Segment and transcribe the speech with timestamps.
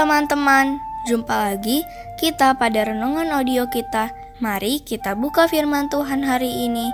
[0.00, 1.84] Teman-teman, jumpa lagi
[2.16, 4.08] kita pada renungan audio kita.
[4.40, 6.88] Mari kita buka firman Tuhan hari ini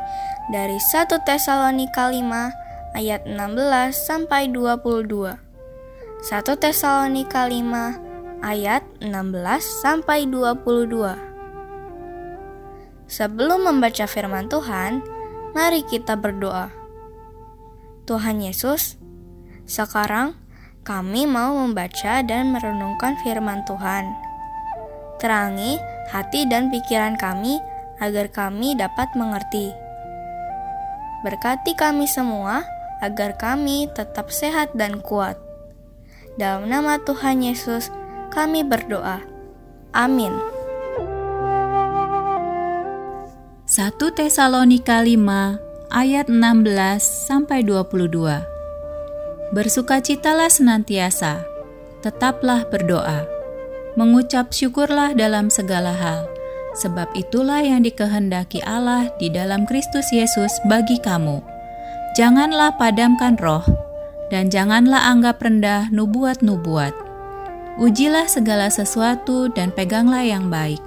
[0.50, 5.22] dari 1 Tesalonika 5 ayat 16 sampai 22.
[5.22, 5.38] 1
[6.58, 9.14] Tesalonika 5 ayat 16
[9.62, 13.06] sampai 22.
[13.06, 15.06] Sebelum membaca firman Tuhan,
[15.54, 16.74] mari kita berdoa.
[18.02, 18.98] Tuhan Yesus,
[19.62, 20.34] sekarang
[20.86, 24.06] kami mau membaca dan merenungkan firman Tuhan.
[25.18, 25.82] Terangi
[26.14, 27.58] hati dan pikiran kami
[27.98, 29.74] agar kami dapat mengerti.
[31.26, 32.62] Berkati kami semua
[33.02, 35.34] agar kami tetap sehat dan kuat.
[36.38, 37.90] Dalam nama Tuhan Yesus,
[38.30, 39.26] kami berdoa.
[39.90, 40.30] Amin.
[43.66, 48.55] 1 Tesalonika 5 ayat 16 sampai 22.
[49.54, 51.46] Bersukacitalah senantiasa,
[52.02, 53.30] tetaplah berdoa,
[53.94, 56.26] mengucap syukurlah dalam segala hal,
[56.74, 61.38] sebab itulah yang dikehendaki Allah di dalam Kristus Yesus bagi kamu.
[62.18, 63.62] Janganlah padamkan roh,
[64.34, 66.94] dan janganlah anggap rendah nubuat-nubuat.
[67.78, 70.82] Ujilah segala sesuatu dan peganglah yang baik.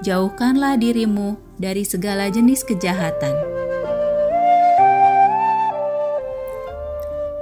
[0.00, 3.59] Jauhkanlah dirimu dari segala jenis kejahatan.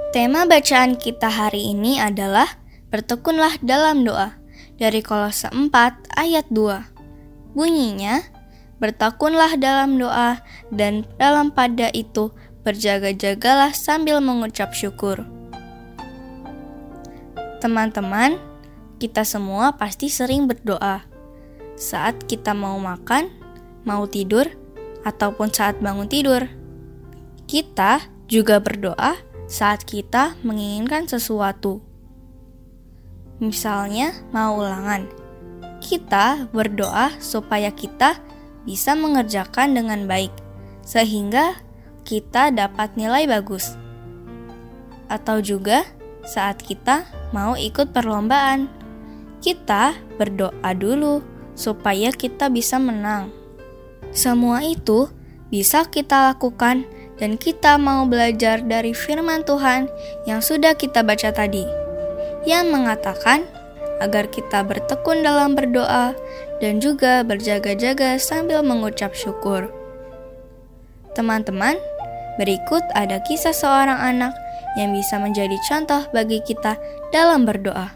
[0.09, 2.57] Tema bacaan kita hari ini adalah
[2.89, 4.41] Bertekunlah dalam doa
[4.81, 5.69] dari Kolose 4
[6.17, 7.53] ayat 2.
[7.53, 8.17] Bunyinya,
[8.81, 10.41] Bertekunlah dalam doa
[10.73, 12.33] dan dalam pada itu
[12.65, 15.29] berjaga-jagalah sambil mengucap syukur.
[17.61, 18.41] Teman-teman,
[18.97, 21.05] kita semua pasti sering berdoa.
[21.77, 23.29] Saat kita mau makan,
[23.85, 24.49] mau tidur,
[25.05, 26.49] ataupun saat bangun tidur.
[27.45, 31.81] Kita juga berdoa saat kita menginginkan sesuatu.
[33.41, 35.09] Misalnya, mau ulangan,
[35.81, 38.21] kita berdoa supaya kita
[38.69, 40.29] bisa mengerjakan dengan baik,
[40.85, 41.57] sehingga
[42.05, 43.73] kita dapat nilai bagus.
[45.09, 45.81] Atau juga
[46.21, 48.69] saat kita mau ikut perlombaan,
[49.41, 51.25] kita berdoa dulu
[51.57, 53.33] supaya kita bisa menang.
[54.13, 55.09] Semua itu
[55.49, 56.85] bisa kita lakukan
[57.19, 59.91] dan kita mau belajar dari firman Tuhan
[60.23, 61.67] yang sudah kita baca tadi,
[62.47, 63.43] yang mengatakan
[63.99, 66.15] agar kita bertekun dalam berdoa
[66.63, 69.67] dan juga berjaga-jaga sambil mengucap syukur.
[71.13, 71.75] Teman-teman,
[72.39, 74.31] berikut ada kisah seorang anak
[74.79, 76.79] yang bisa menjadi contoh bagi kita
[77.11, 77.91] dalam berdoa.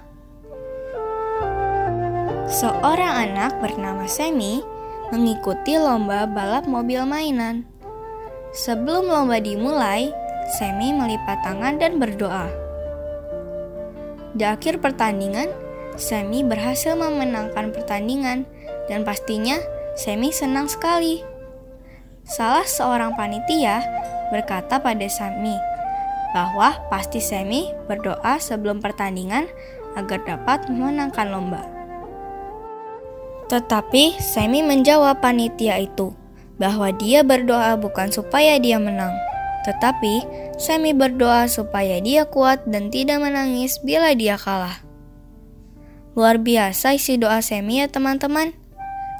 [2.51, 4.59] Seorang anak bernama Semi
[5.09, 7.72] mengikuti lomba balap mobil mainan.
[8.53, 10.13] Sebelum lomba dimulai,
[10.45, 12.45] Semi melipat tangan dan berdoa.
[14.37, 15.49] Di akhir pertandingan,
[15.97, 18.45] Semi berhasil memenangkan pertandingan
[18.85, 19.57] dan pastinya
[19.97, 21.25] Semi senang sekali.
[22.29, 23.81] Salah seorang panitia
[24.29, 25.57] berkata pada Semi
[26.37, 29.49] bahwa pasti Semi berdoa sebelum pertandingan
[29.97, 31.65] agar dapat memenangkan lomba.
[33.49, 36.13] Tetapi Semi menjawab panitia itu,
[36.63, 39.11] bahwa dia berdoa bukan supaya dia menang,
[39.67, 40.23] tetapi
[40.55, 44.79] Semi berdoa supaya dia kuat dan tidak menangis bila dia kalah.
[46.15, 48.55] Luar biasa isi doa Semi ya teman-teman.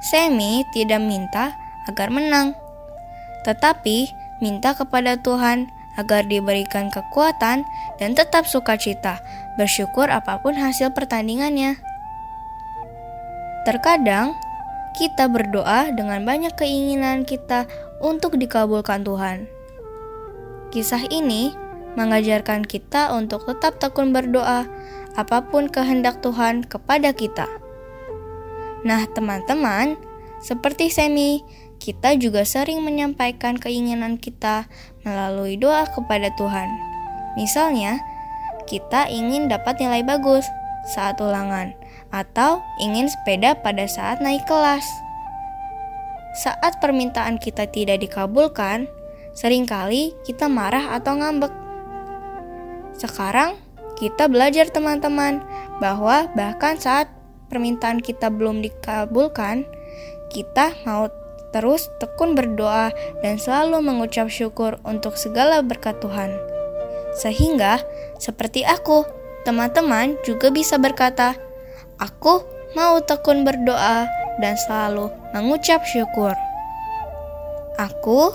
[0.08, 1.52] Semi tidak minta
[1.84, 2.56] agar menang,
[3.44, 4.08] tetapi
[4.40, 5.68] minta kepada Tuhan
[6.00, 7.66] agar diberikan kekuatan
[8.00, 9.20] dan tetap sukacita,
[9.60, 11.76] bersyukur apa pun hasil pertandingannya.
[13.68, 14.32] Terkadang
[14.94, 17.66] kita berdoa dengan banyak keinginan kita
[17.98, 19.50] untuk dikabulkan Tuhan.
[20.70, 21.50] Kisah ini
[21.98, 24.66] mengajarkan kita untuk tetap tekun berdoa
[25.14, 27.46] apa pun kehendak Tuhan kepada kita.
[28.82, 29.98] Nah, teman-teman,
[30.42, 31.42] seperti Semi,
[31.78, 34.66] kita juga sering menyampaikan keinginan kita
[35.06, 36.68] melalui doa kepada Tuhan.
[37.38, 37.98] Misalnya,
[38.66, 40.46] kita ingin dapat nilai bagus
[40.84, 41.72] saat ulangan
[42.14, 44.86] atau ingin sepeda pada saat naik kelas.
[46.38, 48.86] Saat permintaan kita tidak dikabulkan,
[49.34, 51.50] sering kali kita marah atau ngambek.
[52.94, 53.58] Sekarang,
[53.98, 55.42] kita belajar teman-teman
[55.82, 57.10] bahwa bahkan saat
[57.50, 59.66] permintaan kita belum dikabulkan,
[60.30, 61.10] kita mau
[61.54, 62.90] terus tekun berdoa
[63.22, 66.34] dan selalu mengucap syukur untuk segala berkat Tuhan.
[67.14, 67.78] Sehingga,
[68.18, 69.06] seperti aku,
[69.46, 71.38] teman-teman juga bisa berkata,
[72.02, 72.42] Aku
[72.74, 74.10] mau tekun berdoa
[74.42, 76.34] dan selalu mengucap syukur.
[77.78, 78.34] Aku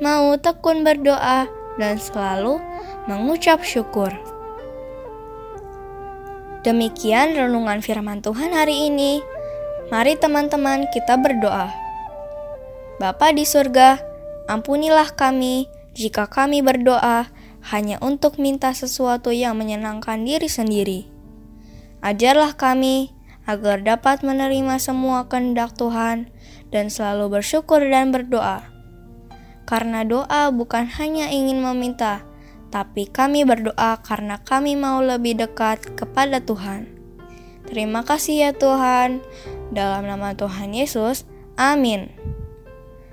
[0.00, 1.48] mau tekun berdoa
[1.80, 2.60] dan selalu
[3.08, 4.12] mengucap syukur.
[6.66, 9.24] Demikian renungan firman Tuhan hari ini.
[9.88, 11.72] Mari teman-teman kita berdoa.
[13.00, 13.96] Bapa di surga,
[14.52, 17.30] ampunilah kami jika kami berdoa
[17.72, 21.17] hanya untuk minta sesuatu yang menyenangkan diri sendiri.
[21.98, 23.10] Ajarlah kami
[23.48, 26.28] agar dapat menerima semua kehendak Tuhan
[26.68, 28.62] dan selalu bersyukur dan berdoa.
[29.64, 32.24] Karena doa bukan hanya ingin meminta,
[32.68, 36.88] tapi kami berdoa karena kami mau lebih dekat kepada Tuhan.
[37.68, 39.20] Terima kasih ya Tuhan.
[39.68, 41.28] Dalam nama Tuhan Yesus,
[41.60, 42.08] amin.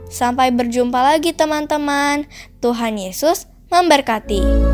[0.07, 2.23] Sampai berjumpa lagi teman-teman.
[2.63, 4.64] Tuhan Yesus memberkati.